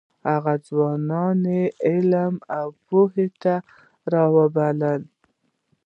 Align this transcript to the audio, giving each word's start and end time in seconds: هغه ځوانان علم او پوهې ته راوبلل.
هغه 0.29 0.53
ځوانان 0.67 1.43
علم 1.87 2.33
او 2.57 2.67
پوهې 2.87 3.27
ته 3.41 3.55
راوبلل. 4.13 5.01